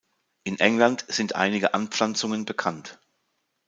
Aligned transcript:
In 0.45 0.55
England 0.59 1.05
sind 1.09 1.35
einige 1.35 1.75
Anpflanzungen 1.75 2.43
bekannt. 2.45 2.99